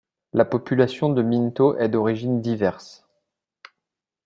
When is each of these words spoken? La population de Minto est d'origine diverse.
La 0.33 0.45
population 0.45 1.09
de 1.09 1.21
Minto 1.21 1.77
est 1.77 1.87
d'origine 1.89 2.41
diverse. 2.41 3.05